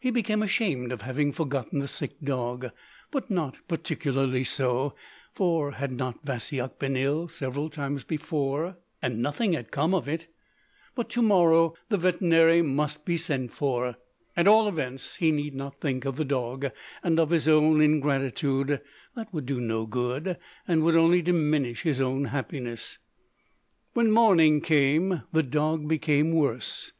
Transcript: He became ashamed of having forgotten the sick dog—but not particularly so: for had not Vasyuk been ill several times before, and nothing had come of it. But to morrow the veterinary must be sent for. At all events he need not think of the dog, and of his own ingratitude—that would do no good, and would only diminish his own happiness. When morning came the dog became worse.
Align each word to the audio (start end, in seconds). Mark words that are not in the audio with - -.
He 0.00 0.10
became 0.10 0.42
ashamed 0.42 0.90
of 0.90 1.02
having 1.02 1.30
forgotten 1.30 1.80
the 1.80 1.86
sick 1.86 2.18
dog—but 2.22 3.30
not 3.30 3.58
particularly 3.68 4.42
so: 4.42 4.94
for 5.34 5.72
had 5.72 5.92
not 5.92 6.24
Vasyuk 6.24 6.78
been 6.78 6.96
ill 6.96 7.28
several 7.28 7.68
times 7.68 8.04
before, 8.04 8.78
and 9.02 9.20
nothing 9.20 9.52
had 9.52 9.70
come 9.70 9.92
of 9.92 10.08
it. 10.08 10.28
But 10.94 11.10
to 11.10 11.20
morrow 11.20 11.74
the 11.90 11.98
veterinary 11.98 12.62
must 12.62 13.04
be 13.04 13.18
sent 13.18 13.52
for. 13.52 13.96
At 14.34 14.48
all 14.48 14.66
events 14.66 15.16
he 15.16 15.30
need 15.30 15.54
not 15.54 15.78
think 15.78 16.06
of 16.06 16.16
the 16.16 16.24
dog, 16.24 16.70
and 17.02 17.20
of 17.20 17.28
his 17.28 17.46
own 17.46 17.82
ingratitude—that 17.82 19.30
would 19.34 19.44
do 19.44 19.60
no 19.60 19.84
good, 19.84 20.38
and 20.66 20.82
would 20.84 20.96
only 20.96 21.20
diminish 21.20 21.82
his 21.82 22.00
own 22.00 22.24
happiness. 22.32 22.96
When 23.92 24.10
morning 24.10 24.62
came 24.62 25.24
the 25.34 25.42
dog 25.42 25.86
became 25.86 26.32
worse. 26.32 26.92